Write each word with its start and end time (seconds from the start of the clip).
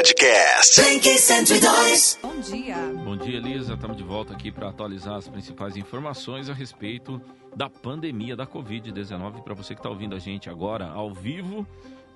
Podcast. 0.00 0.80
Blink 0.80 1.06
102. 1.18 2.18
Bom 2.22 2.40
dia. 2.40 2.74
Bom 3.04 3.16
dia, 3.18 3.36
Elisa. 3.36 3.74
Estamos 3.74 3.98
de 3.98 4.02
volta 4.02 4.32
aqui 4.32 4.50
para 4.50 4.70
atualizar 4.70 5.16
as 5.16 5.28
principais 5.28 5.76
informações 5.76 6.48
a 6.48 6.54
respeito 6.54 7.20
da 7.54 7.68
pandemia 7.68 8.34
da 8.34 8.46
Covid-19 8.46 9.42
para 9.42 9.52
você 9.52 9.74
que 9.74 9.80
está 9.80 9.90
ouvindo 9.90 10.16
a 10.16 10.18
gente 10.18 10.48
agora 10.48 10.86
ao 10.86 11.12
vivo 11.12 11.66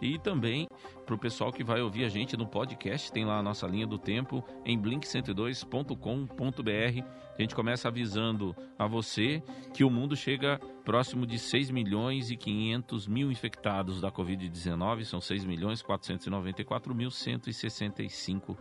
e 0.00 0.18
também 0.18 0.66
para 1.04 1.14
o 1.14 1.18
pessoal 1.18 1.52
que 1.52 1.64
vai 1.64 1.80
ouvir 1.80 2.04
a 2.04 2.08
gente 2.08 2.36
no 2.36 2.46
podcast. 2.46 3.12
Tem 3.12 3.24
lá 3.24 3.38
a 3.38 3.42
nossa 3.42 3.66
linha 3.66 3.86
do 3.86 3.98
tempo 3.98 4.44
em 4.64 4.80
blink102.com.br. 4.80 7.04
A 7.36 7.42
gente 7.42 7.54
começa 7.54 7.88
avisando 7.88 8.54
a 8.78 8.86
você 8.86 9.42
que 9.72 9.84
o 9.84 9.90
mundo 9.90 10.16
chega 10.16 10.58
próximo 10.84 11.26
de 11.26 11.38
6 11.38 11.70
milhões 11.70 12.30
e 12.30 12.36
500 12.36 13.08
mil 13.08 13.30
infectados 13.30 14.00
da 14.00 14.10
Covid-19. 14.10 15.04
São 15.04 15.20
6 15.20 15.44
milhões 15.44 15.82
494 15.82 16.94
mil 16.94 17.10
165 17.10 18.56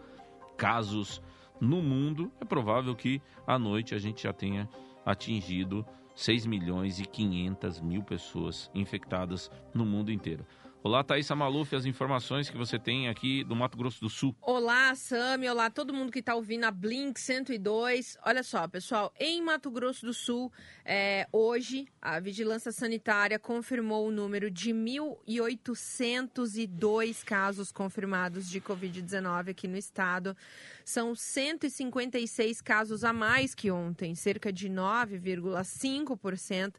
casos 0.58 1.22
no 1.60 1.82
mundo. 1.82 2.32
É 2.42 2.46
provável 2.46 2.96
que 2.96 3.22
à 3.46 3.60
noite 3.60 3.94
a 3.94 4.00
gente 4.00 4.24
já 4.24 4.34
tenha 4.34 4.68
atingido 5.06 5.86
6 6.16 6.46
milhões 6.46 7.00
e 7.00 7.06
500 7.06 7.82
mil 7.82 8.04
pessoas 8.04 8.70
infectadas 8.74 9.50
no 9.74 9.86
mundo 9.86 10.12
inteiro. 10.12 10.46
Olá, 10.86 11.02
Thaisa 11.02 11.34
Maluf, 11.34 11.74
as 11.74 11.86
informações 11.86 12.50
que 12.50 12.58
você 12.58 12.78
tem 12.78 13.08
aqui 13.08 13.42
do 13.46 13.56
Mato 13.56 13.78
Grosso 13.78 14.02
do 14.02 14.10
Sul. 14.10 14.36
Olá, 14.42 14.94
Sami. 14.96 15.48
Olá, 15.48 15.70
todo 15.70 15.94
mundo 15.94 16.12
que 16.12 16.20
está 16.20 16.36
ouvindo 16.36 16.66
a 16.66 16.72
Blink 16.72 17.22
102. 17.22 18.18
Olha 18.26 18.44
só, 18.44 18.68
pessoal, 18.68 19.14
em 19.18 19.42
Mato 19.42 19.72
Grosso 19.72 20.06
do 20.06 20.14
Sul, 20.14 20.52
é, 20.84 21.26
hoje, 21.32 21.88
a 22.02 22.20
Vigilância 22.20 22.70
Sanitária 22.74 23.40
confirmou 23.40 24.10
o 24.10 24.12
número 24.12 24.52
de 24.52 24.74
1.802 24.74 27.24
casos 27.24 27.72
confirmados 27.72 28.50
de 28.50 28.60
Covid-19 28.60 29.52
aqui 29.52 29.70
no 29.70 29.78
estado. 29.78 30.36
São 30.84 31.16
156 31.16 32.60
casos 32.60 33.06
a 33.06 33.14
mais 33.14 33.56
que 33.56 33.72
ontem, 33.72 34.16
cerca 34.16 34.52
de 34.52 34.70
9,5%. 34.70 36.74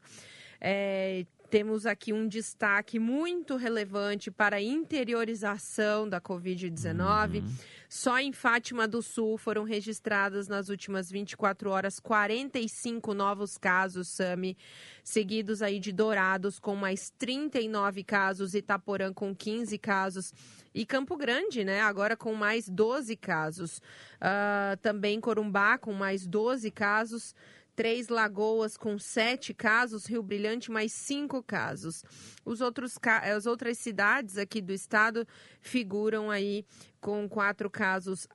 É, 0.61 1.25
temos 1.51 1.87
aqui 1.87 2.13
um 2.13 2.27
destaque 2.27 2.99
muito 2.99 3.57
relevante 3.57 4.31
para 4.31 4.57
a 4.57 4.63
interiorização 4.63 6.09
da 6.09 6.21
Covid-19. 6.21 7.43
Uhum. 7.43 7.55
Só 7.89 8.19
em 8.19 8.33
Fátima 8.33 8.89
do 8.89 9.01
Sul 9.01 9.39
foram 9.39 9.63
registradas 9.63 10.49
nas 10.49 10.69
últimas 10.69 11.11
24 11.11 11.71
horas 11.71 12.01
45 12.01 13.15
novos 13.15 13.57
casos, 13.57 14.09
Sami, 14.09 14.57
seguidos 15.05 15.63
aí 15.63 15.79
de 15.79 15.93
Dourados 15.93 16.59
com 16.59 16.75
mais 16.75 17.11
39 17.19 18.03
casos, 18.03 18.55
Itaporã 18.55 19.13
com 19.13 19.33
15 19.33 19.79
casos 19.79 20.33
e 20.75 20.85
Campo 20.85 21.17
Grande, 21.17 21.63
né, 21.63 21.83
agora 21.83 22.17
com 22.17 22.35
mais 22.35 22.69
12 22.69 23.15
casos. 23.17 23.79
Uh, 24.17 24.77
também 24.83 25.21
Corumbá 25.21 25.79
com 25.79 25.93
mais 25.93 26.27
12 26.27 26.71
casos. 26.73 27.33
Três 27.75 28.09
Lagoas 28.09 28.77
com 28.77 28.99
sete 28.99 29.53
casos, 29.53 30.07
Rio 30.07 30.23
Brilhante 30.23 30.71
mais 30.71 30.93
cinco 30.93 31.43
casos. 31.43 32.05
Os 32.45 32.61
outros, 32.61 32.99
as 33.23 33.47
outras 33.47 33.79
cidades 33.79 34.39
aqui 34.39 34.61
do 34.61 34.73
estado 34.73 35.27
figuram 35.61 36.31
aí 36.31 36.65
com 37.01 37.29
quatro 37.29 37.69
casos, 37.69 38.27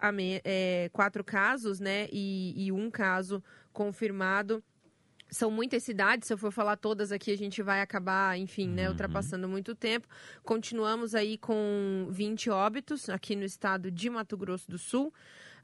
é, 0.44 0.90
quatro 0.92 1.23
casos, 1.23 1.80
né? 1.80 2.08
E, 2.12 2.66
e 2.66 2.72
um 2.72 2.92
caso 2.92 3.44
confirmado 3.72 4.64
são 5.31 5.52
muitas 5.52 5.84
cidades, 5.84 6.28
se 6.28 6.34
eu 6.34 6.38
for 6.38 6.52
falar 6.52 6.76
todas 6.76 7.12
aqui, 7.12 7.31
a 7.31 7.38
gente 7.38 7.62
vai 7.62 7.81
acabar, 7.81 8.38
enfim, 8.38 8.68
né, 8.68 8.86
uhum. 8.86 8.92
ultrapassando 8.92 9.48
muito 9.48 9.76
tempo. 9.76 10.08
Continuamos 10.44 11.14
aí 11.14 11.38
com 11.38 12.08
20 12.09 12.50
óbitos 12.50 13.09
aqui 13.09 13.36
no 13.36 13.44
estado 13.44 13.92
de 13.92 14.09
Mato 14.09 14.36
Grosso 14.36 14.70
do 14.70 14.78
Sul. 14.78 15.14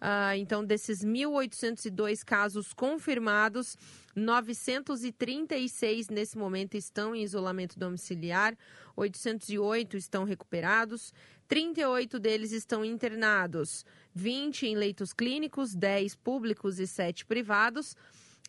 Uh, 0.06 0.38
então, 0.38 0.64
desses 0.64 1.03
1.802 1.03 2.23
casos 2.23 2.73
confirmados, 2.73 3.75
936 4.16 6.10
nesse 6.10 6.38
momento 6.38 6.76
estão 6.76 7.16
em 7.16 7.23
isolamento 7.23 7.80
domiciliar, 7.80 8.55
808 8.95 9.98
estão 9.98 10.23
recuperados, 10.23 11.11
38 11.48 12.20
deles 12.20 12.52
estão 12.52 12.86
internados, 12.86 13.83
20 14.14 14.67
em 14.67 14.76
leitos 14.76 15.11
clínicos, 15.11 15.73
10 15.73 16.14
públicos 16.17 16.80
e 16.80 16.86
7 16.86 17.26
privados, 17.26 17.95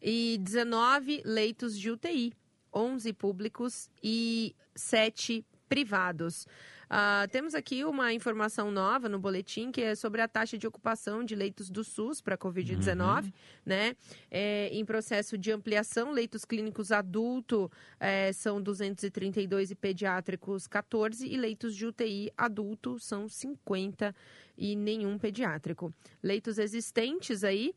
e 0.03 0.37
19 0.43 1.23
leitos 1.25 1.78
de 1.78 1.91
UTI, 1.91 2.34
11 2.75 3.15
públicos 3.15 3.88
e 4.03 4.55
7 4.75 5.43
privados. 5.71 6.47
Uh, 6.87 7.27
temos 7.31 7.55
aqui 7.55 7.85
uma 7.85 8.13
informação 8.13 8.71
nova 8.71 9.09
no 9.09 9.19
boletim 9.19 9.73
que 9.73 9.81
é 9.81 9.95
sobre 9.97 10.23
a 10.23 10.29
taxa 10.29 10.57
de 10.57 10.67
ocupação 10.69 11.25
de 11.25 11.35
leitos 11.35 11.69
do 11.69 11.83
SUS 11.83 12.21
para 12.21 12.37
a 12.37 12.39
Covid-19, 12.39 13.25
uhum. 13.25 13.33
né? 13.65 13.97
É, 14.31 14.69
em 14.69 14.85
processo 14.85 15.37
de 15.37 15.51
ampliação, 15.51 16.13
leitos 16.13 16.45
clínicos 16.45 16.93
adulto 16.93 17.71
é, 17.99 18.33
são 18.33 18.63
232 18.63 19.73
e 19.73 19.75
pediátricos 19.75 20.69
14 20.69 21.27
e 21.27 21.37
leitos 21.37 21.75
de 21.75 21.87
UTI 21.87 22.31
adulto 22.37 23.01
são 23.01 23.29
50 23.29 24.15
e 24.57 24.77
nenhum 24.77 25.19
pediátrico. 25.19 25.93
Leitos 26.23 26.57
existentes 26.57 27.43
aí 27.43 27.75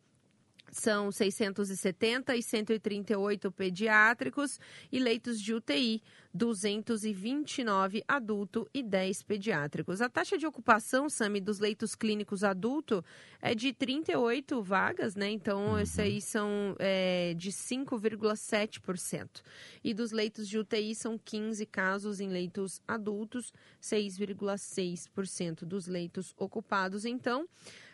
são 0.72 1.12
670 1.12 2.36
e 2.36 2.44
138 2.44 3.52
pediátricos 3.52 4.60
e 4.92 5.00
leitos 5.00 5.42
de 5.42 5.54
UTI, 5.54 6.02
229 6.34 8.04
adulto 8.08 8.68
e 8.74 8.84
10 8.84 9.24
pediátricos. 9.24 10.02
A 10.02 10.10
taxa 10.10 10.38
de 10.38 10.46
ocupação, 10.46 11.10
Sami, 11.10 11.42
dos 11.42 11.60
leitos 11.60 11.96
clínicos 11.96 12.44
adulto 12.44 13.04
é 13.42 13.56
de 13.56 13.74
38 13.74 14.62
vagas, 14.62 15.16
né? 15.16 15.30
Então, 15.30 15.72
uhum. 15.72 15.80
esses 15.80 15.98
aí 15.98 16.22
são 16.22 16.76
é, 16.78 17.34
de 17.36 17.52
5,7%. 17.52 19.42
E 19.84 19.94
dos 19.94 20.12
leitos 20.12 20.48
de 20.48 20.60
UTI 20.60 20.94
são 20.94 21.18
15 21.18 21.66
casos 21.66 22.20
em 22.20 22.30
leitos 22.30 22.82
adultos, 22.88 23.52
6,6% 23.82 25.66
dos 25.66 25.88
leitos 25.88 26.36
ocupados. 26.38 27.06
Então, 27.06 27.48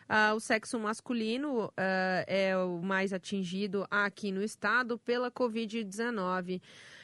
Uh, 0.08 0.36
o 0.36 0.40
sexo 0.40 0.78
masculino 0.78 1.66
uh, 1.66 1.72
é 2.26 2.56
o 2.56 2.80
mais 2.80 3.12
atingido 3.12 3.86
aqui 3.90 4.30
no 4.30 4.42
estado 4.42 4.98
pela 4.98 5.30
Covid-19. 5.30 6.60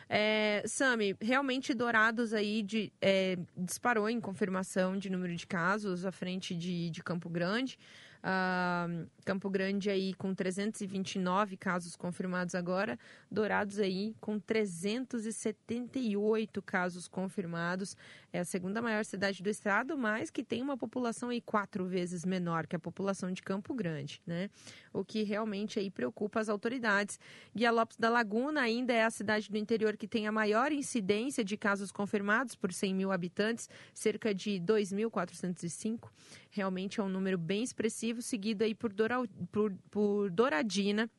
É, 0.08 0.62
Sami, 0.66 1.16
realmente 1.20 1.72
Dourados 1.72 2.34
aí 2.34 2.62
de, 2.62 2.92
é, 3.00 3.38
disparou 3.56 4.10
em 4.10 4.20
confirmação 4.20 4.96
de 4.96 5.08
número 5.08 5.34
de 5.34 5.46
casos 5.46 6.04
à 6.04 6.12
frente 6.12 6.54
de, 6.54 6.90
de 6.90 7.02
Campo 7.02 7.30
Grande. 7.30 7.78
Uh, 8.22 9.10
Campo 9.24 9.50
Grande 9.50 9.90
aí 9.90 10.14
com 10.14 10.32
329 10.32 11.56
casos 11.56 11.96
confirmados 11.96 12.54
agora, 12.54 12.96
Dourados 13.28 13.80
aí 13.80 14.14
com 14.20 14.38
378 14.38 16.62
casos 16.62 17.08
confirmados. 17.08 17.96
É 18.32 18.38
a 18.38 18.44
segunda 18.44 18.80
maior 18.80 19.04
cidade 19.04 19.42
do 19.42 19.50
estado, 19.50 19.98
mas 19.98 20.30
que 20.30 20.44
tem 20.44 20.62
uma 20.62 20.76
população 20.76 21.30
aí 21.30 21.40
quatro 21.40 21.84
vezes 21.84 22.24
menor 22.24 22.68
que 22.68 22.76
a 22.76 22.78
população 22.78 23.32
de 23.32 23.42
Campo 23.42 23.74
Grande, 23.74 24.22
né? 24.24 24.48
O 24.92 25.04
que 25.04 25.24
realmente 25.24 25.80
aí 25.80 25.90
preocupa 25.90 26.38
as 26.38 26.48
autoridades. 26.48 27.18
Guia 27.54 27.70
Lopes 27.72 27.96
da 27.96 28.08
Laguna 28.08 28.60
ainda 28.60 28.92
é 28.92 29.04
a 29.04 29.10
cidade 29.10 29.50
do 29.50 29.58
interior 29.58 29.96
que 29.96 30.06
tem 30.06 30.28
a 30.28 30.32
maior 30.32 30.70
incidência 30.70 31.44
de 31.44 31.56
casos 31.56 31.90
confirmados 31.90 32.54
por 32.54 32.72
100 32.72 32.94
mil 32.94 33.10
habitantes, 33.10 33.68
cerca 33.92 34.32
de 34.32 34.60
2.405 34.60 36.08
realmente 36.52 37.00
é 37.00 37.02
um 37.02 37.08
número 37.08 37.38
bem 37.38 37.62
expressivo, 37.62 38.11
seguido 38.20 38.64
aí 38.64 38.74
por, 38.74 38.92
Dora, 38.92 39.16
por, 39.50 39.72
por 39.90 40.30
Douradina, 40.30 41.10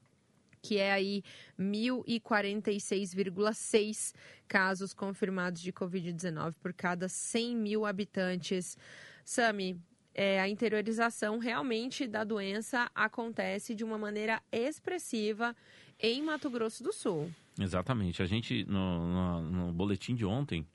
que 0.61 0.77
é 0.77 0.91
aí 0.91 1.23
1.046,6 1.59 4.13
casos 4.47 4.93
confirmados 4.93 5.59
de 5.61 5.73
Covid-19 5.73 6.53
por 6.61 6.71
cada 6.73 7.09
100 7.09 7.55
mil 7.55 7.83
habitantes. 7.85 8.77
Sami, 9.25 9.81
é, 10.13 10.39
a 10.39 10.47
interiorização 10.47 11.39
realmente 11.39 12.07
da 12.07 12.23
doença 12.23 12.89
acontece 12.93 13.73
de 13.73 13.83
uma 13.83 13.97
maneira 13.97 14.41
expressiva 14.51 15.55
em 15.99 16.21
Mato 16.21 16.49
Grosso 16.49 16.83
do 16.83 16.93
Sul. 16.93 17.31
Exatamente. 17.59 18.21
A 18.21 18.25
gente, 18.25 18.63
no, 18.65 19.07
no, 19.07 19.41
no 19.41 19.73
boletim 19.73 20.15
de 20.15 20.25
ontem, 20.25 20.65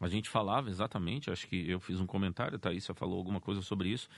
a 0.00 0.08
gente 0.08 0.28
falava 0.28 0.68
exatamente, 0.68 1.30
acho 1.30 1.48
que 1.48 1.68
eu 1.68 1.80
fiz 1.80 2.00
um 2.00 2.06
comentário, 2.06 2.56
a 2.56 2.58
Thaís 2.58 2.86
falou 2.94 3.16
alguma 3.16 3.40
coisa 3.40 3.62
sobre 3.62 3.88
isso, 3.88 4.08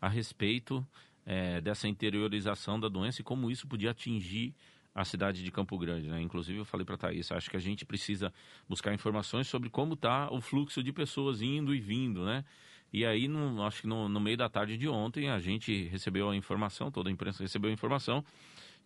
a 0.00 0.08
respeito 0.08 0.86
é, 1.26 1.60
dessa 1.60 1.88
interiorização 1.88 2.78
da 2.78 2.88
doença 2.88 3.20
e 3.20 3.24
como 3.24 3.50
isso 3.50 3.66
podia 3.66 3.90
atingir 3.90 4.54
a 4.94 5.04
cidade 5.04 5.42
de 5.42 5.50
Campo 5.50 5.76
Grande, 5.76 6.06
né? 6.06 6.20
Inclusive 6.20 6.58
eu 6.58 6.64
falei 6.64 6.84
para 6.84 6.94
a 6.94 6.98
Thaís, 6.98 7.32
acho 7.32 7.50
que 7.50 7.56
a 7.56 7.60
gente 7.60 7.84
precisa 7.84 8.32
buscar 8.68 8.94
informações 8.94 9.48
sobre 9.48 9.68
como 9.68 9.94
está 9.94 10.30
o 10.30 10.40
fluxo 10.40 10.82
de 10.82 10.92
pessoas 10.92 11.42
indo 11.42 11.74
e 11.74 11.80
vindo, 11.80 12.24
né? 12.24 12.44
E 12.92 13.04
aí, 13.04 13.26
no, 13.26 13.60
acho 13.64 13.80
que 13.82 13.88
no, 13.88 14.08
no, 14.08 14.20
meio 14.20 14.36
da 14.36 14.48
tarde 14.48 14.78
de 14.78 14.88
ontem, 14.88 15.28
a 15.28 15.40
gente 15.40 15.88
recebeu 15.88 16.30
a 16.30 16.36
informação, 16.36 16.92
toda 16.92 17.08
a 17.08 17.12
imprensa 17.12 17.42
recebeu 17.42 17.68
a 17.68 17.72
informação 17.72 18.24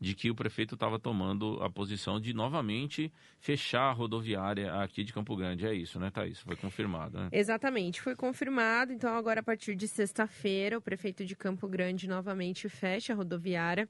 de 0.01 0.15
que 0.15 0.31
o 0.31 0.35
prefeito 0.35 0.75
estava 0.75 0.99
tomando 0.99 1.63
a 1.63 1.71
posição 1.71 2.21
de 2.21 2.33
novamente 2.33 3.13
fechar 3.39 3.91
a 3.91 3.93
rodoviária 3.93 4.73
aqui 4.75 5.03
de 5.03 5.13
Campo 5.13 5.37
Grande. 5.37 5.67
É 5.67 5.75
isso, 5.75 5.99
né, 5.99 6.11
Thaís? 6.11 6.41
Foi 6.41 6.57
confirmado, 6.57 7.19
né? 7.19 7.29
Exatamente, 7.33 8.01
foi 8.01 8.15
confirmado. 8.15 8.93
Então, 8.93 9.15
agora, 9.15 9.41
a 9.41 9.43
partir 9.43 9.75
de 9.75 9.89
sexta-feira, 9.89 10.79
o 10.79 10.83
prefeito 10.83 11.25
de 11.25 11.35
Campo 11.35 11.69
Grande 11.69 12.09
novamente 12.09 12.69
fecha 12.69 13.13
a 13.13 13.17
rodoviária 13.17 13.89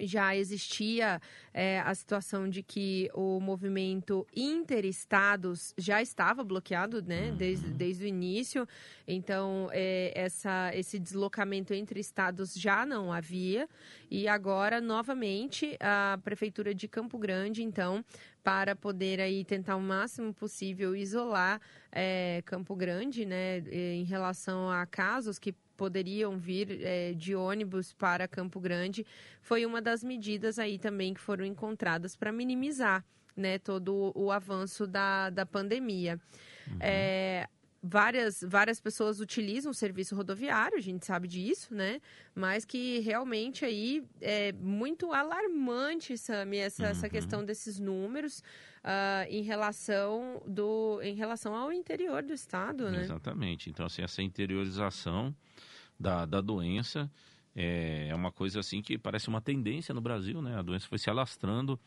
já 0.00 0.34
existia 0.34 1.20
é, 1.52 1.80
a 1.80 1.94
situação 1.94 2.48
de 2.48 2.62
que 2.62 3.10
o 3.14 3.40
movimento 3.40 4.26
interestados 4.34 5.74
já 5.76 6.00
estava 6.00 6.42
bloqueado, 6.44 7.02
né, 7.02 7.32
desde, 7.36 7.66
uhum. 7.66 7.76
desde 7.76 8.04
o 8.04 8.06
início. 8.06 8.66
Então, 9.06 9.68
é, 9.72 10.12
essa, 10.14 10.70
esse 10.74 10.98
deslocamento 10.98 11.74
entre 11.74 12.00
estados 12.00 12.54
já 12.54 12.86
não 12.86 13.12
havia. 13.12 13.68
E 14.10 14.28
agora, 14.28 14.80
novamente, 14.80 15.76
a 15.80 16.18
Prefeitura 16.22 16.74
de 16.74 16.88
Campo 16.88 17.18
Grande, 17.18 17.62
então, 17.62 18.04
para 18.42 18.74
poder 18.74 19.20
aí 19.20 19.44
tentar 19.44 19.76
o 19.76 19.80
máximo 19.80 20.32
possível 20.32 20.96
isolar 20.96 21.60
é, 21.92 22.42
Campo 22.44 22.74
Grande, 22.74 23.24
né, 23.24 23.58
em 23.70 24.04
relação 24.04 24.70
a 24.70 24.86
casos 24.86 25.38
que 25.38 25.54
poderiam 25.80 26.36
vir 26.36 26.82
é, 26.82 27.14
de 27.14 27.34
ônibus 27.34 27.94
para 27.94 28.28
Campo 28.28 28.60
Grande, 28.60 29.06
foi 29.40 29.64
uma 29.64 29.80
das 29.80 30.04
medidas 30.04 30.58
aí 30.58 30.78
também 30.78 31.14
que 31.14 31.20
foram 31.20 31.42
encontradas 31.42 32.14
para 32.14 32.30
minimizar 32.30 33.02
né, 33.34 33.58
todo 33.58 34.12
o 34.14 34.30
avanço 34.30 34.86
da, 34.86 35.30
da 35.30 35.46
pandemia. 35.46 36.20
Uhum. 36.68 36.76
É, 36.80 37.48
várias, 37.82 38.44
várias 38.46 38.78
pessoas 38.78 39.20
utilizam 39.20 39.70
o 39.70 39.74
serviço 39.74 40.14
rodoviário, 40.14 40.76
a 40.76 40.82
gente 40.82 41.06
sabe 41.06 41.26
disso, 41.26 41.74
né? 41.74 41.98
Mas 42.34 42.66
que 42.66 42.98
realmente 42.98 43.64
aí 43.64 44.04
é 44.20 44.52
muito 44.52 45.14
alarmante, 45.14 46.18
Sami, 46.18 46.58
essa, 46.58 46.82
uhum. 46.82 46.90
essa 46.90 47.08
questão 47.08 47.42
desses 47.42 47.80
números 47.80 48.44
uh, 48.84 49.26
em, 49.28 49.42
relação 49.42 50.42
do, 50.46 51.00
em 51.02 51.14
relação 51.14 51.54
ao 51.54 51.72
interior 51.72 52.22
do 52.22 52.32
estado, 52.32 52.90
né? 52.90 53.00
Exatamente. 53.00 53.70
Então, 53.70 53.86
assim, 53.86 54.02
essa 54.02 54.22
interiorização 54.22 55.34
da, 55.98 56.24
da 56.24 56.40
doença. 56.40 57.10
É, 57.54 58.08
é 58.08 58.14
uma 58.14 58.30
coisa 58.30 58.60
assim 58.60 58.80
que 58.80 58.96
parece 58.96 59.28
uma 59.28 59.40
tendência 59.40 59.92
no 59.92 60.00
Brasil, 60.00 60.40
né? 60.40 60.56
A 60.56 60.62
doença 60.62 60.86
foi 60.86 60.98
se 60.98 61.10
alastrando 61.10 61.78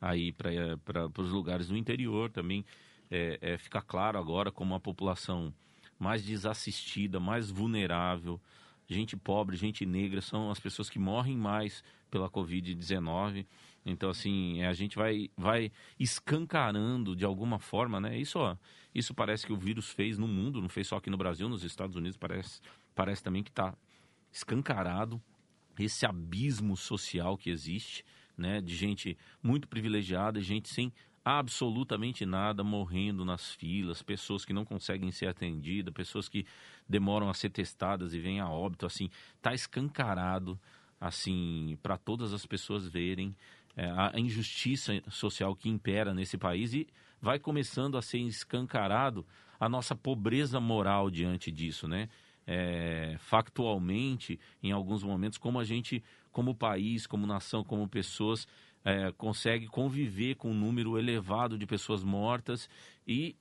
aí 0.00 0.32
para 0.32 1.10
os 1.18 1.30
lugares 1.30 1.68
do 1.68 1.76
interior 1.76 2.30
também. 2.30 2.64
É, 3.10 3.38
é, 3.40 3.58
fica 3.58 3.82
claro 3.82 4.18
agora 4.18 4.52
como 4.52 4.74
a 4.74 4.80
população 4.80 5.52
mais 5.98 6.24
desassistida, 6.24 7.18
mais 7.18 7.50
vulnerável, 7.50 8.40
gente 8.88 9.16
pobre, 9.16 9.56
gente 9.56 9.84
negra, 9.84 10.20
são 10.20 10.50
as 10.50 10.60
pessoas 10.60 10.88
que 10.88 10.98
morrem 10.98 11.36
mais 11.36 11.82
pela 12.10 12.28
Covid-19. 12.28 13.46
Então, 13.84 14.10
assim, 14.10 14.62
a 14.62 14.72
gente 14.72 14.96
vai, 14.96 15.30
vai 15.36 15.72
escancarando 15.98 17.16
de 17.16 17.24
alguma 17.24 17.58
forma, 17.58 18.00
né? 18.00 18.18
Isso, 18.18 18.38
isso 18.94 19.14
parece 19.14 19.46
que 19.46 19.52
o 19.52 19.56
vírus 19.56 19.90
fez 19.90 20.18
no 20.18 20.28
mundo, 20.28 20.60
não 20.60 20.68
fez 20.68 20.88
só 20.88 20.96
aqui 20.96 21.08
no 21.08 21.16
Brasil, 21.16 21.48
nos 21.48 21.64
Estados 21.64 21.96
Unidos 21.96 22.16
parece 22.16 22.60
parece 22.94 23.22
também 23.22 23.44
que 23.44 23.50
está 23.50 23.74
escancarado 24.32 25.22
esse 25.78 26.04
abismo 26.04 26.76
social 26.76 27.38
que 27.38 27.48
existe, 27.48 28.04
né, 28.36 28.60
de 28.60 28.74
gente 28.74 29.16
muito 29.40 29.68
privilegiada, 29.68 30.40
gente 30.40 30.68
sem 30.68 30.92
absolutamente 31.24 32.24
nada 32.24 32.64
morrendo 32.64 33.24
nas 33.24 33.52
filas, 33.52 34.02
pessoas 34.02 34.44
que 34.44 34.52
não 34.52 34.64
conseguem 34.64 35.12
ser 35.12 35.26
atendidas, 35.26 35.94
pessoas 35.94 36.28
que 36.28 36.46
demoram 36.88 37.28
a 37.28 37.34
ser 37.34 37.50
testadas 37.50 38.14
e 38.14 38.18
vêm 38.18 38.40
a 38.40 38.48
óbito, 38.48 38.86
assim, 38.86 39.10
tá 39.40 39.54
escancarado, 39.54 40.58
assim, 41.00 41.78
para 41.82 41.96
todas 41.96 42.32
as 42.32 42.44
pessoas 42.46 42.86
verem 42.86 43.34
é, 43.76 43.86
a 43.90 44.12
injustiça 44.16 45.02
social 45.10 45.54
que 45.54 45.68
impera 45.68 46.12
nesse 46.12 46.36
país 46.36 46.74
e 46.74 46.86
vai 47.20 47.38
começando 47.38 47.96
a 47.96 48.02
ser 48.02 48.18
escancarado 48.18 49.24
a 49.58 49.68
nossa 49.68 49.94
pobreza 49.94 50.60
moral 50.60 51.10
diante 51.10 51.50
disso, 51.50 51.88
né? 51.88 52.08
é, 52.50 53.16
factualmente, 53.18 54.40
em 54.62 54.72
alguns 54.72 55.04
momentos, 55.04 55.36
como 55.36 55.60
a 55.60 55.64
gente, 55.64 56.02
como 56.32 56.54
país, 56.54 57.06
como 57.06 57.26
nação, 57.26 57.62
como 57.62 57.86
pessoas, 57.86 58.48
é, 58.84 59.12
consegue 59.12 59.66
conviver 59.66 60.36
com 60.36 60.50
um 60.50 60.54
número 60.54 60.98
elevado 60.98 61.58
de 61.58 61.66
pessoas 61.66 62.02
mortas 62.02 62.68
e 63.06 63.34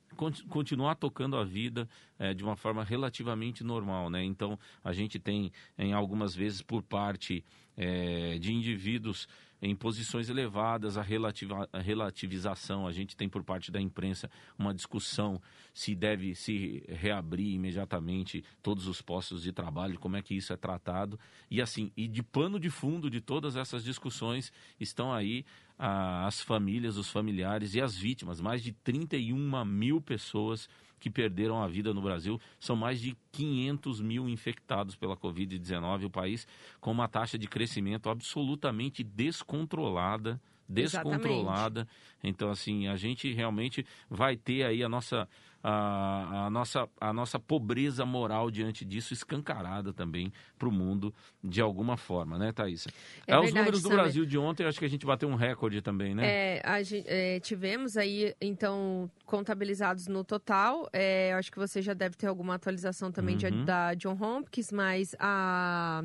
continuar 0.49 0.95
tocando 0.95 1.37
a 1.37 1.43
vida 1.43 1.87
é, 2.17 2.33
de 2.33 2.43
uma 2.43 2.55
forma 2.55 2.83
relativamente 2.83 3.63
normal, 3.63 4.09
né? 4.09 4.23
Então 4.23 4.57
a 4.83 4.93
gente 4.93 5.19
tem, 5.19 5.51
em 5.77 5.93
algumas 5.93 6.33
vezes, 6.33 6.61
por 6.61 6.81
parte 6.81 7.43
é, 7.75 8.37
de 8.39 8.51
indivíduos 8.51 9.27
em 9.61 9.75
posições 9.75 10.29
elevadas, 10.29 10.97
a, 10.97 11.01
relativa, 11.01 11.67
a 11.71 11.79
relativização. 11.79 12.87
A 12.87 12.91
gente 12.91 13.15
tem 13.15 13.27
por 13.27 13.43
parte 13.43 13.71
da 13.71 13.81
imprensa 13.81 14.29
uma 14.57 14.73
discussão 14.73 15.41
se 15.73 15.95
deve 15.95 16.35
se 16.35 16.83
reabrir 16.87 17.53
imediatamente 17.53 18.43
todos 18.61 18.87
os 18.87 19.01
postos 19.01 19.43
de 19.43 19.51
trabalho, 19.51 19.99
como 19.99 20.17
é 20.17 20.21
que 20.21 20.35
isso 20.35 20.53
é 20.53 20.57
tratado. 20.57 21.19
E 21.49 21.61
assim, 21.61 21.91
e 21.95 22.07
de 22.07 22.21
pano 22.21 22.59
de 22.59 22.69
fundo 22.69 23.09
de 23.09 23.21
todas 23.21 23.55
essas 23.55 23.83
discussões 23.83 24.51
estão 24.79 25.13
aí 25.13 25.45
as 25.77 26.41
famílias, 26.41 26.97
os 26.97 27.09
familiares 27.09 27.75
e 27.75 27.81
as 27.81 27.95
vítimas. 27.95 28.41
Mais 28.41 28.63
de 28.63 28.71
31 28.71 29.65
mil 29.65 30.01
pessoas 30.01 30.69
que 30.99 31.09
perderam 31.09 31.61
a 31.61 31.67
vida 31.67 31.93
no 31.93 32.01
Brasil. 32.01 32.39
São 32.59 32.75
mais 32.75 32.99
de 32.99 33.15
500 33.31 34.01
mil 34.01 34.27
infectados 34.27 34.95
pela 34.95 35.15
Covid-19. 35.15 36.05
O 36.05 36.09
país 36.09 36.47
com 36.79 36.91
uma 36.91 37.07
taxa 37.07 37.37
de 37.37 37.47
crescimento 37.47 38.09
absolutamente 38.09 39.03
descontrolada 39.03 40.41
descontrolada. 40.67 41.81
Exatamente. 41.81 41.89
Então, 42.23 42.49
assim, 42.49 42.87
a 42.87 42.95
gente 42.95 43.31
realmente 43.31 43.85
vai 44.09 44.35
ter 44.35 44.63
aí 44.63 44.83
a 44.83 44.89
nossa 44.89 45.27
a, 45.69 46.45
a, 46.45 46.49
nossa, 46.49 46.87
a 46.99 47.11
nossa 47.11 47.37
pobreza 47.37 48.05
moral 48.05 48.49
diante 48.49 48.85
disso 48.85 49.13
escancarada 49.13 49.91
também 49.91 50.31
para 50.57 50.69
o 50.69 50.71
mundo 50.71 51.13
de 51.43 51.59
alguma 51.59 51.97
forma, 51.97 52.37
né, 52.37 52.53
Thaisa? 52.53 52.89
É, 53.27 53.33
é 53.33 53.39
os 53.39 53.53
números 53.53 53.83
do 53.83 53.89
Brasil 53.89 54.25
de 54.25 54.37
ontem, 54.37 54.65
acho 54.65 54.79
que 54.79 54.85
a 54.85 54.89
gente 54.89 55.05
bateu 55.05 55.27
um 55.27 55.35
recorde 55.35 55.81
também, 55.81 56.15
né? 56.15 56.25
É, 56.25 56.61
a, 56.63 56.77
é, 57.05 57.41
tivemos 57.41 57.97
aí, 57.97 58.33
então, 58.39 59.11
contabilizados 59.25 60.07
no 60.07 60.23
total, 60.23 60.87
é, 60.93 61.33
acho 61.33 61.51
que 61.51 61.59
você 61.59 61.81
já 61.81 61.93
deve 61.93 62.15
ter 62.15 62.27
alguma 62.27 62.55
atualização 62.55 63.11
também 63.11 63.35
uhum. 63.35 63.59
de, 63.59 63.65
da 63.65 63.93
John 63.93 64.17
Hopkins, 64.17 64.71
mas 64.71 65.17
a, 65.19 66.01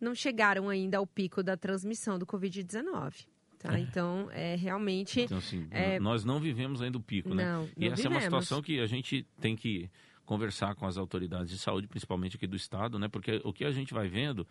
não 0.00 0.14
chegaram 0.14 0.68
ainda 0.68 0.98
ao 0.98 1.06
pico 1.06 1.42
da 1.42 1.56
transmissão 1.56 2.18
do 2.18 2.26
Covid-19. 2.26 3.26
Tá? 3.58 3.76
É. 3.76 3.80
Então, 3.80 4.28
é 4.32 4.54
realmente. 4.56 5.22
Então, 5.22 5.38
assim, 5.38 5.66
é... 5.70 5.98
nós 5.98 6.24
não 6.24 6.40
vivemos 6.40 6.82
ainda 6.82 6.98
o 6.98 7.02
pico, 7.02 7.32
né? 7.34 7.44
Não, 7.44 7.68
e 7.76 7.86
essa 7.86 7.96
vivemos. 7.96 8.04
é 8.04 8.08
uma 8.08 8.20
situação 8.20 8.60
que 8.60 8.80
a 8.80 8.86
gente 8.86 9.26
tem 9.40 9.56
que 9.56 9.88
conversar 10.24 10.74
com 10.74 10.86
as 10.86 10.96
autoridades 10.96 11.50
de 11.50 11.58
saúde, 11.58 11.86
principalmente 11.86 12.36
aqui 12.36 12.46
do 12.46 12.56
estado, 12.56 12.98
né? 12.98 13.08
Porque 13.08 13.40
o 13.44 13.52
que 13.52 13.64
a 13.64 13.70
gente 13.70 13.92
vai 13.92 14.08
vendo 14.08 14.46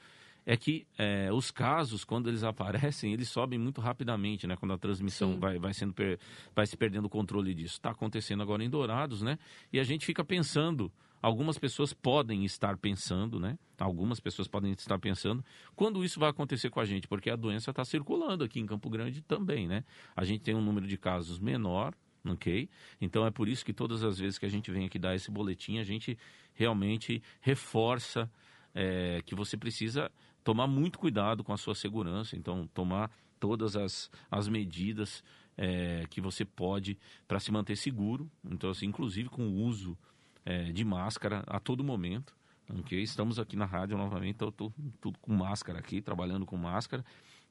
é 0.46 0.58
que 0.58 0.88
é, 0.98 1.32
os 1.32 1.52
casos, 1.52 2.04
quando 2.04 2.28
eles 2.28 2.44
aparecem, 2.44 3.14
eles 3.14 3.30
sobem 3.30 3.60
muito 3.60 3.80
rapidamente, 3.80 4.48
né? 4.48 4.56
Quando 4.56 4.74
a 4.74 4.78
transmissão 4.78 5.40
vai, 5.40 5.60
vai, 5.60 5.74
sendo 5.74 5.94
per... 5.94 6.20
vai 6.56 6.66
se 6.66 6.76
perdendo 6.76 7.06
o 7.06 7.10
controle 7.10 7.54
disso. 7.54 7.76
Está 7.76 7.92
acontecendo 7.92 8.42
agora 8.42 8.64
em 8.64 8.70
Dourados, 8.70 9.22
né? 9.22 9.38
E 9.72 9.80
a 9.80 9.84
gente 9.84 10.06
fica 10.06 10.24
pensando 10.24 10.92
Algumas 11.22 11.60
pessoas 11.60 11.94
podem 11.94 12.44
estar 12.44 12.76
pensando, 12.78 13.40
né? 13.40 13.58
Algumas 13.78 14.20
pessoas 14.20 14.48
podem 14.48 14.72
estar 14.72 14.98
pensando 14.98 15.46
quando 15.76 16.04
isso 16.04 16.20
vai 16.20 16.30
acontecer 16.32 16.72
com 16.72 16.80
a 16.80 16.86
gente, 16.86 17.08
porque 17.08 17.30
a 17.30 17.36
doença 17.36 17.70
está 17.70 17.86
circulando 17.86 18.44
aqui 18.44 18.60
em 18.60 18.66
Campo 18.66 18.90
Grande 18.90 19.22
também, 19.22 19.68
né? 19.68 19.84
A 20.16 20.24
gente 20.26 20.42
tem 20.42 20.56
um 20.56 20.62
número 20.62 20.88
de 20.88 20.98
casos 20.98 21.38
menor, 21.38 21.94
ok? 22.26 22.70
Então 23.00 23.26
é 23.26 23.32
por 23.32 23.48
isso 23.48 23.66
que 23.66 23.74
todas 23.74 24.04
as 24.04 24.20
vezes 24.20 24.38
que 24.38 24.46
a 24.46 24.50
gente 24.50 24.72
vem 24.72 24.86
aqui 24.86 25.00
dar 25.00 25.16
esse 25.16 25.32
boletim, 25.32 25.78
a 25.78 25.84
gente 25.84 26.18
realmente 26.54 27.22
reforça 27.40 28.30
é, 28.74 29.22
que 29.26 29.36
você 29.36 29.58
precisa 29.58 30.12
tomar 30.44 30.68
muito 30.68 30.98
cuidado 30.98 31.44
com 31.44 31.54
a 31.54 31.58
sua 31.58 31.76
segurança, 31.76 32.36
então 32.36 32.68
tomar 32.74 33.12
todas 33.40 33.76
as, 33.76 34.10
as 34.30 34.48
medidas 34.48 35.24
é, 35.58 36.06
que 36.10 36.22
você 36.22 36.46
pode 36.46 36.98
para 37.28 37.40
se 37.40 37.52
manter 37.52 37.76
seguro, 37.76 38.30
então 38.44 38.70
assim, 38.70 38.86
inclusive 38.86 39.30
com 39.30 39.48
o 39.48 39.64
uso 39.64 39.98
é, 40.46 40.72
de 40.72 40.84
máscara 40.84 41.44
a 41.48 41.60
todo 41.60 41.84
momento. 41.84 42.36
Okay? 42.80 43.02
Estamos 43.02 43.38
aqui 43.38 43.56
na 43.56 43.66
rádio 43.66 43.98
novamente, 43.98 44.36
então 44.36 44.50
estou 44.50 44.74
tudo 45.02 45.20
com 45.20 45.34
máscara 45.34 45.80
aqui, 45.80 46.02
trabalhando 46.02 46.46
com 46.46 46.56
máscara. 46.56 47.04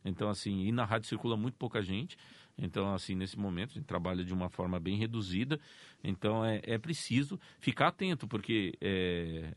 Então, 0.05 0.31
assim, 0.31 0.65
e 0.65 0.73
na 0.73 0.85
rádio 0.85 1.09
circula 1.09 1.37
muito 1.37 1.57
pouca 1.57 1.83
gente. 1.83 2.17
Então, 2.59 2.93
assim, 2.93 3.15
nesse 3.15 3.39
momento, 3.39 3.71
a 3.71 3.75
gente 3.75 3.87
trabalha 3.87 4.25
de 4.25 4.33
uma 4.33 4.49
forma 4.49 4.79
bem 4.79 4.97
reduzida. 4.97 5.59
Então, 6.03 6.45
é, 6.45 6.61
é 6.65 6.79
preciso 6.79 7.39
ficar 7.59 7.89
atento, 7.89 8.27
porque 8.29 8.75
é, 8.81 9.55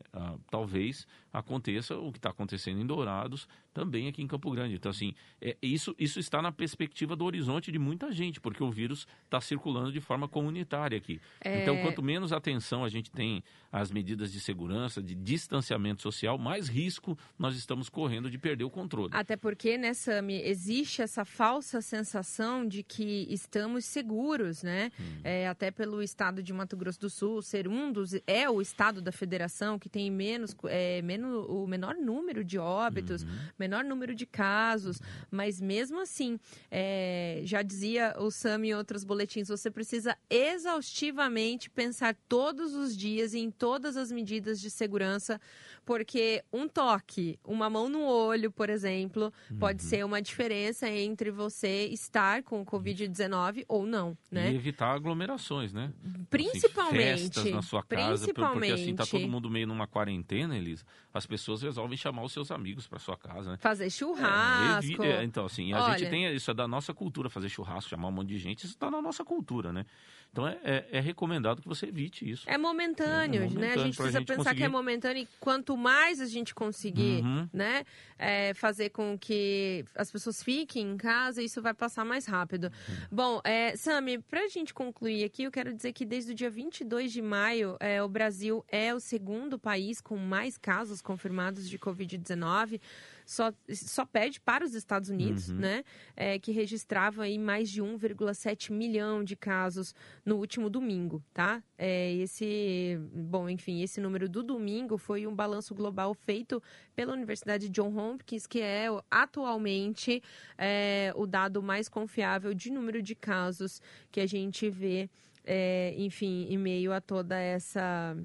talvez 0.50 1.08
aconteça 1.34 1.98
o 1.98 2.12
que 2.12 2.20
está 2.20 2.30
acontecendo 2.30 2.80
em 2.80 2.86
Dourados, 2.86 3.48
também 3.74 4.08
aqui 4.08 4.22
em 4.22 4.28
Campo 4.28 4.52
Grande. 4.52 4.76
Então, 4.76 4.92
assim, 4.92 5.16
é, 5.42 5.58
isso, 5.62 5.96
isso 5.98 6.20
está 6.20 6.42
na 6.42 6.52
perspectiva 6.52 7.16
do 7.16 7.26
horizonte 7.26 7.72
de 7.72 7.80
muita 7.80 8.12
gente, 8.12 8.40
porque 8.40 8.64
o 8.64 8.70
vírus 8.70 9.08
está 9.26 9.42
circulando 9.42 9.92
de 9.92 10.00
forma 10.00 10.28
comunitária 10.28 10.96
aqui. 10.96 11.20
É... 11.42 11.64
Então, 11.64 11.82
quanto 11.82 12.04
menos 12.04 12.32
atenção 12.32 12.86
a 12.86 12.90
gente 12.90 13.10
tem 13.10 13.44
às 13.72 13.92
medidas 13.92 14.32
de 14.32 14.40
segurança, 14.40 15.02
de 15.02 15.16
distanciamento 15.16 16.04
social, 16.04 16.38
mais 16.38 16.68
risco 16.68 17.18
nós 17.40 17.56
estamos 17.56 17.90
correndo 17.90 18.30
de 18.30 18.38
perder 18.38 18.64
o 18.64 18.70
controle. 18.70 19.10
Até 19.14 19.36
porque, 19.36 19.78
né, 19.78 19.96
Sami, 19.96 20.40
existe 20.44 21.02
essa 21.02 21.26
falsa 21.26 21.82
sensação 21.82 22.68
de 22.68 22.84
que 22.84 23.26
estamos 23.30 23.86
seguros, 23.86 24.62
né? 24.62 24.92
Hum. 25.00 25.22
É, 25.24 25.48
até 25.48 25.72
pelo 25.72 26.04
estado 26.04 26.44
de 26.44 26.54
Mato 26.54 26.78
Grosso 26.78 27.00
do 27.00 27.10
Sul 27.10 27.42
ser 27.42 27.68
um 27.68 27.92
dos... 27.92 28.14
É 28.28 28.48
o 28.48 28.62
estado 28.62 29.02
da 29.02 29.12
federação 29.12 29.80
que 29.80 29.90
tem 29.90 30.12
menos, 30.12 30.56
é, 30.66 31.02
menos 31.24 31.46
o 31.50 31.68
menor 31.68 31.96
número 31.96 32.44
de 32.44 32.58
óbitos, 32.58 33.24
uhum 33.24 33.30
menor 33.58 33.84
número 33.84 34.14
de 34.16 34.26
casos, 34.26 35.02
mas 35.30 35.62
mesmo 35.62 36.02
assim, 36.02 36.40
é, 36.70 37.42
já 37.44 37.62
dizia 37.62 38.16
o 38.20 38.30
Sam 38.32 38.66
em 38.66 38.74
outros 38.74 39.04
boletins, 39.04 39.48
você 39.48 39.70
precisa 39.70 40.18
exaustivamente 40.30 41.70
pensar 41.70 42.16
todos 42.28 42.74
os 42.74 42.96
dias 42.96 43.34
em 43.34 43.50
todas 43.50 43.96
as 43.96 44.12
medidas 44.12 44.60
de 44.60 44.70
segurança, 44.70 45.40
porque 45.86 46.44
um 46.52 46.68
toque, 46.68 47.40
uma 47.44 47.70
mão 47.70 47.90
no 47.90 48.04
olho, 48.04 48.52
por 48.52 48.70
exemplo, 48.70 49.34
uhum. 49.50 49.58
pode 49.58 49.84
ser 49.84 50.06
uma 50.06 50.22
diferença 50.22 50.90
entre 50.90 51.32
você 51.32 51.88
estar 51.88 52.44
com 52.44 52.62
o 52.62 52.66
Covid-19 52.66 53.66
ou 53.68 53.86
não, 53.86 54.18
né? 54.32 54.52
E 54.52 54.56
evitar 54.56 54.94
aglomerações, 54.94 55.74
né? 55.74 55.92
Principalmente. 56.30 57.04
Assim, 57.04 57.24
festas 57.24 57.52
na 57.52 57.62
sua 57.62 57.84
casa, 57.84 58.34
porque 58.34 58.72
assim 58.72 58.96
tá 58.96 59.06
todo 59.06 59.28
mundo 59.28 59.50
meio 59.50 59.68
numa 59.68 59.88
quarentena, 59.88 60.58
Elisa. 60.58 60.84
As 61.14 61.26
pessoas 61.26 61.62
resolvem 61.62 61.96
chamar 61.96 62.24
os 62.24 62.34
seus 62.34 62.50
amigos 62.50 62.88
para 62.88 62.98
sua 62.98 63.16
casa, 63.16 63.52
né? 63.52 63.58
Fazer 63.58 63.90
churrasco. 63.90 65.04
É, 65.04 65.22
é, 65.22 65.24
então, 65.24 65.46
assim, 65.46 65.72
a 65.72 65.84
Olha... 65.84 65.98
gente 65.98 66.10
tem 66.10 66.34
isso 66.34 66.50
é 66.50 66.54
da 66.54 66.68
nossa 66.68 66.94
cultura, 66.94 67.30
fazer 67.30 67.50
churrasco, 67.50 67.90
chamar 67.90 68.08
um 68.08 68.12
monte 68.12 68.30
de 68.30 68.40
gente, 68.40 68.64
isso 68.64 68.74
está 68.74 68.90
na 68.90 69.02
nossa 69.02 69.24
cultura, 69.24 69.72
né? 69.72 69.86
Então 70.34 70.48
é, 70.48 70.58
é, 70.64 70.88
é, 70.94 71.00
recomendado 71.00 71.62
que 71.62 71.68
você 71.68 71.86
evite 71.86 72.28
isso. 72.28 72.50
É 72.50 72.58
momentâneo, 72.58 73.44
é, 73.44 73.46
momentâneo 73.46 73.60
né? 73.60 73.74
A 73.74 73.78
gente 73.78 73.96
precisa 73.96 74.18
gente 74.18 74.28
pensar 74.28 74.38
conseguir... 74.38 74.58
que 74.58 74.64
é 74.64 74.68
momentâneo 74.68 75.22
e 75.22 75.28
quanto 75.40 75.78
mais 75.78 76.20
a 76.20 76.26
gente 76.26 76.56
conseguir, 76.56 77.24
uhum. 77.24 77.48
né, 77.54 77.86
é, 78.18 78.52
fazer 78.56 78.90
com 78.90 79.16
que 79.16 79.86
as 79.96 80.12
pessoas 80.12 80.42
fiquem 80.42 80.90
em 80.90 80.98
casa, 80.98 81.44
isso 81.44 81.62
vai 81.62 81.76
passar 81.76 82.04
mais 82.04 82.26
rápido. 82.26 82.64
Uhum. 82.90 82.96
Bom, 83.12 83.42
é, 83.44 83.76
Sami, 83.76 84.18
para 84.18 84.46
a 84.46 84.48
gente 84.48 84.74
concluir 84.74 85.24
aqui, 85.24 85.44
eu 85.44 85.52
quero 85.52 85.72
dizer 85.72 85.94
que 85.94 86.04
desde 86.04 86.32
o 86.32 86.36
dia 86.36 86.50
22 86.50 87.12
de 87.12 87.22
maio, 87.22 87.78
é, 87.80 88.02
o 88.02 88.10
Brasil 88.10 88.66
é 88.68 88.92
o 88.92 89.00
segundo 89.00 89.60
país 89.60 90.02
com 90.02 90.18
mais 90.18 90.58
casos 90.58 91.00
confirmados 91.04 91.70
de 91.70 91.78
Covid-19 91.78 92.80
só, 93.26 93.54
só 93.70 94.06
pede 94.06 94.40
para 94.40 94.66
os 94.66 94.74
Estados 94.74 95.10
Unidos, 95.10 95.50
uhum. 95.50 95.58
né? 95.58 95.84
É, 96.16 96.38
que 96.40 96.52
registrava 96.52 97.24
aí 97.24 97.38
mais 97.38 97.70
de 97.70 97.82
1,7 97.82 98.72
milhão 98.72 99.24
de 99.24 99.36
casos 99.36 99.94
no 100.26 100.38
último 100.38 100.70
domingo, 100.70 101.24
tá? 101.34 101.64
É, 101.78 102.14
esse, 102.14 103.00
bom, 103.14 103.50
enfim, 103.50 103.82
esse 103.82 104.00
número 104.02 104.28
do 104.28 104.44
domingo 104.44 104.98
foi 104.98 105.26
um 105.26 105.36
balanço 105.36 105.74
global 105.74 106.14
feito 106.14 106.62
pela 106.96 107.14
Universidade 107.14 107.70
John 107.70 107.96
Hopkins, 107.98 108.46
que 108.48 108.62
é 108.62 108.88
atualmente 109.10 110.22
é, 110.58 111.12
o 111.16 111.26
dado 111.26 111.62
mais 111.62 111.88
confiável 111.88 112.54
de 112.54 112.72
número 112.72 113.02
de 113.02 113.16
casos 113.16 113.82
que 114.12 114.20
a 114.20 114.26
gente 114.26 114.70
vê, 114.70 115.10
é, 115.46 115.94
enfim, 115.98 116.48
em 116.50 116.58
meio 116.58 116.94
a 116.94 117.02
toda 117.02 117.40
essa 117.40 118.16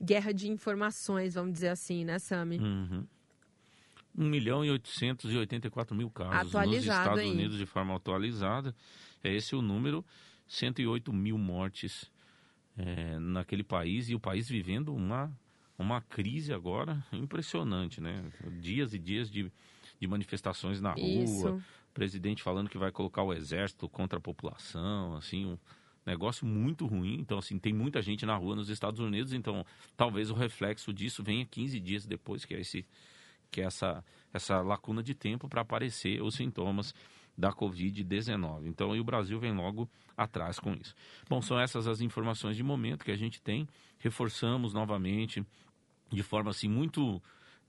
guerra 0.00 0.32
de 0.32 0.48
informações, 0.48 1.34
vamos 1.34 1.52
dizer 1.52 1.68
assim, 1.68 2.04
né, 2.04 2.18
Sami? 2.18 2.58
Uhum. 2.58 3.06
1 4.16 4.24
milhão 4.28 4.64
e 4.64 4.70
884 4.70 5.94
mil 5.94 6.08
casos 6.10 6.52
nos 6.52 6.76
Estados 6.76 7.18
aí. 7.18 7.30
Unidos 7.30 7.58
de 7.58 7.66
forma 7.66 7.96
atualizada. 7.96 8.74
É 9.22 9.32
esse 9.34 9.56
o 9.56 9.62
número, 9.62 10.04
108 10.46 11.12
mil 11.12 11.36
mortes 11.36 12.10
é, 12.76 13.18
naquele 13.18 13.64
país 13.64 14.08
e 14.08 14.14
o 14.14 14.20
país 14.20 14.48
vivendo 14.48 14.94
uma, 14.94 15.32
uma 15.78 16.00
crise 16.00 16.52
agora 16.52 17.04
impressionante, 17.12 18.00
né? 18.00 18.24
Dias 18.60 18.94
e 18.94 18.98
dias 18.98 19.30
de, 19.30 19.50
de 19.98 20.06
manifestações 20.06 20.80
na 20.80 20.92
rua, 20.92 21.24
Isso. 21.24 21.62
presidente 21.92 22.42
falando 22.42 22.68
que 22.68 22.78
vai 22.78 22.92
colocar 22.92 23.22
o 23.22 23.32
exército 23.32 23.88
contra 23.88 24.18
a 24.18 24.22
população, 24.22 25.16
assim, 25.16 25.46
um 25.46 25.58
negócio 26.04 26.46
muito 26.46 26.86
ruim. 26.86 27.18
Então, 27.20 27.38
assim, 27.38 27.58
tem 27.58 27.72
muita 27.72 28.02
gente 28.02 28.26
na 28.26 28.36
rua 28.36 28.56
nos 28.56 28.68
Estados 28.68 29.00
Unidos, 29.00 29.32
então 29.32 29.64
talvez 29.96 30.30
o 30.30 30.34
reflexo 30.34 30.92
disso 30.92 31.22
venha 31.22 31.44
15 31.44 31.80
dias 31.80 32.06
depois, 32.06 32.44
que 32.44 32.54
é 32.54 32.60
esse 32.60 32.86
que 33.50 33.60
é 33.60 33.64
essa, 33.64 34.04
essa 34.32 34.60
lacuna 34.62 35.00
de 35.00 35.14
tempo 35.14 35.48
para 35.48 35.60
aparecer 35.60 36.20
os 36.20 36.34
sintomas 36.34 36.92
da 37.38 37.52
Covid-19. 37.52 38.66
Então, 38.66 38.96
e 38.96 39.00
o 39.00 39.04
Brasil 39.04 39.38
vem 39.38 39.54
logo 39.54 39.88
atrás 40.16 40.58
com 40.58 40.74
isso. 40.74 40.92
Bom, 41.28 41.40
são 41.40 41.58
essas 41.58 41.86
as 41.86 42.00
informações 42.00 42.56
de 42.56 42.64
momento 42.64 43.04
que 43.04 43.12
a 43.12 43.16
gente 43.16 43.40
tem. 43.40 43.68
Reforçamos 44.00 44.74
novamente 44.74 45.44
de 46.10 46.22
forma 46.22 46.50
assim 46.50 46.68
muito 46.68 47.22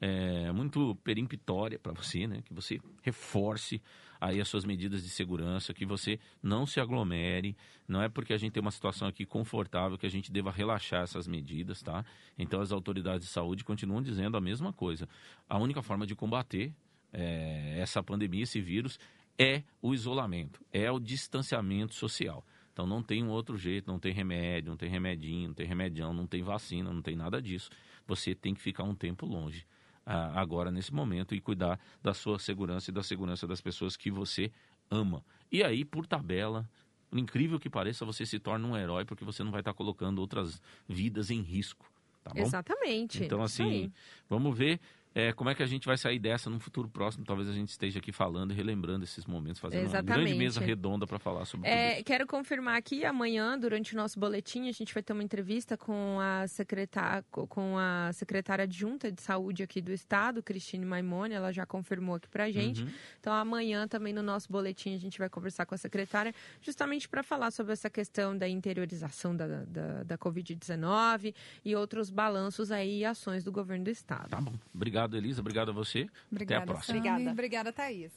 é, 0.06 0.52
muito 0.52 0.96
peremptória 1.04 1.80
para 1.80 1.92
você, 1.92 2.28
né? 2.28 2.44
Que 2.46 2.54
você 2.54 2.80
reforce 3.02 3.82
aí 4.22 4.40
as 4.40 4.48
suas 4.48 4.64
medidas 4.64 5.04
de 5.04 5.10
segurança, 5.10 5.74
que 5.74 5.84
você 5.84 6.20
não 6.44 6.68
se 6.68 6.80
aglomere. 6.80 7.58
Não 7.88 8.04
é 8.04 8.08
porque 8.08 8.32
a 8.32 8.38
gente 8.38 8.54
tem 8.54 8.62
uma 8.62 8.70
situação 8.70 9.08
aqui 9.08 9.26
confortável 9.26 9.98
que 9.98 10.06
a 10.06 10.10
gente 10.10 10.32
deva 10.32 10.52
relaxar 10.52 11.02
essas 11.02 11.28
medidas, 11.28 11.82
tá? 11.82 12.06
Então 12.38 12.62
as 12.62 12.72
autoridades 12.72 13.26
de 13.26 13.34
saúde 13.34 13.64
continuam 13.64 14.00
dizendo 14.00 14.38
a 14.38 14.42
mesma 14.42 14.72
coisa. 14.72 15.10
A 15.50 15.58
única 15.58 15.82
forma 15.82 16.06
de 16.06 16.14
combater 16.14 16.72
é, 17.12 17.80
essa 17.80 18.04
pandemia, 18.04 18.44
esse 18.44 18.62
vírus, 18.62 19.00
é 19.40 19.64
o 19.82 19.92
isolamento, 19.92 20.64
é 20.72 20.90
o 20.92 21.00
distanciamento 21.00 21.96
social. 21.96 22.46
Então 22.72 22.86
não 22.86 23.02
tem 23.02 23.24
um 23.24 23.30
outro 23.30 23.58
jeito, 23.58 23.88
não 23.88 23.98
tem 23.98 24.14
remédio, 24.14 24.70
não 24.70 24.78
tem 24.78 24.90
remedinho, 24.90 25.48
não 25.48 25.56
tem 25.56 25.66
remedião, 25.66 26.14
não 26.14 26.28
tem 26.28 26.44
vacina, 26.44 26.94
não 26.94 27.02
tem 27.02 27.16
nada 27.16 27.42
disso. 27.42 27.72
Você 28.06 28.36
tem 28.36 28.54
que 28.54 28.62
ficar 28.62 28.84
um 28.84 28.94
tempo 28.94 29.26
longe 29.26 29.66
agora 30.06 30.72
nesse 30.72 30.94
momento 30.94 31.34
e 31.34 31.42
cuidar 31.42 31.80
da 32.02 32.14
sua 32.14 32.38
segurança 32.38 32.92
e 32.92 32.94
da 32.94 33.02
segurança 33.02 33.48
das 33.48 33.62
pessoas 33.62 33.98
que 33.98 34.12
você 34.12 34.52
ama. 34.90 35.24
E 35.52 35.64
aí, 35.64 35.84
por 35.84 36.06
tabela, 36.06 36.70
por 37.10 37.18
incrível 37.20 37.60
que 37.60 37.70
pareça, 37.70 38.06
você 38.06 38.26
se 38.26 38.40
torna 38.40 38.68
um 38.68 38.78
herói 38.78 39.06
porque 39.06 39.24
você 39.24 39.44
não 39.44 39.52
vai 39.52 39.62
estar 39.62 39.74
colocando 39.74 40.20
outras 40.20 40.62
vidas 40.88 41.32
em 41.32 41.42
risco. 41.42 41.90
Tá 42.24 42.32
Exatamente. 42.36 43.24
Então, 43.24 43.42
assim, 43.42 43.92
vamos 44.28 44.58
ver 44.58 44.80
é, 45.18 45.32
como 45.32 45.50
é 45.50 45.56
que 45.56 45.64
a 45.64 45.66
gente 45.66 45.88
vai 45.88 45.98
sair 45.98 46.20
dessa 46.20 46.50
no 46.50 46.60
futuro 46.60 46.90
próximo? 46.90 47.24
Talvez 47.24 47.48
a 47.48 47.54
gente 47.54 47.70
esteja 47.70 48.00
aqui 48.00 48.12
falando 48.12 48.52
e 48.52 48.54
relembrando 48.54 49.06
esses 49.06 49.26
momentos, 49.26 49.62
fazendo 49.62 49.86
Exatamente. 49.86 50.12
uma 50.12 50.18
grande 50.18 50.38
mesa 50.38 50.60
redonda 50.60 51.08
para 51.08 51.18
falar 51.18 51.46
sobre 51.46 51.70
é. 51.70 52.04
Quero 52.04 52.28
confirmar 52.28 52.76
aqui, 52.76 53.06
amanhã, 53.06 53.58
durante 53.58 53.94
o 53.94 53.96
nosso 53.98 54.20
boletim, 54.20 54.68
a 54.68 54.74
gente 54.74 54.94
vai 54.94 55.02
ter 55.02 55.14
uma 55.14 55.24
entrevista 55.24 55.78
com 55.78 56.20
a 56.20 56.46
secretária, 56.50 57.24
com 57.32 57.78
a 57.78 58.12
secretária 58.12 58.64
adjunta 58.64 59.10
de 59.10 59.22
saúde 59.22 59.64
aqui 59.64 59.82
do 59.82 59.94
estado, 59.94 60.44
Cristine 60.44 60.86
Maimone, 60.86 61.34
ela 61.34 61.54
já 61.54 61.66
confirmou 61.66 62.16
aqui 62.16 62.28
para 62.28 62.44
a 62.44 62.52
gente. 62.52 62.84
Uhum. 62.84 62.90
Então, 63.18 63.32
amanhã 63.32 63.88
também 63.88 64.12
no 64.12 64.22
nosso 64.22 64.52
boletim 64.52 64.96
a 64.96 65.00
gente 65.00 65.18
vai 65.18 65.30
conversar 65.30 65.66
com 65.66 65.74
a 65.74 65.78
secretária, 65.78 66.36
justamente 66.62 67.08
para 67.08 67.24
falar 67.24 67.52
sobre 67.52 67.72
essa 67.72 67.90
questão 67.90 68.38
da 68.38 68.50
interiorização 68.50 69.34
da, 69.34 69.48
da, 69.64 70.04
da 70.04 70.18
Covid-19 70.18 71.34
e 71.64 71.74
outros 71.74 72.10
balanços 72.10 72.70
aí 72.70 73.00
e 73.00 73.06
ações 73.06 73.46
do 73.46 73.52
governo 73.52 73.86
do 73.86 73.90
estado. 73.90 74.28
Tá 74.28 74.42
bom. 74.42 74.54
Obrigado 74.74 75.05
Obrigado, 75.06 75.18
Elisa. 75.18 75.42
Obrigado 75.42 75.70
a 75.70 75.74
você. 75.74 76.08
Obrigada, 76.32 76.64
Até 76.64 76.72
a 76.72 76.74
próxima. 76.74 76.98
Obrigada. 76.98 77.32
Obrigada, 77.32 77.74
Thaís. 77.74 78.12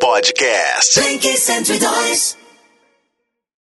Podcast. 0.00 1.00
102. 1.00 2.55